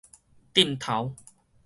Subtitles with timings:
[0.55, 1.13] 頕頭